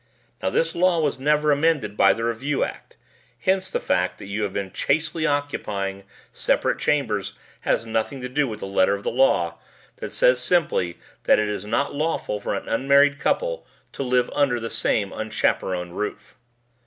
[0.41, 2.97] "Now this law was never amended by the Review Act.
[3.41, 8.47] Hence the fact that you have been chastely occupying separate chambers has nothing to do
[8.47, 9.59] with the letter of the law
[9.97, 14.59] that says simply that it is not lawful for an unmarried couple to live under
[14.59, 16.33] the same unchaperoned roof."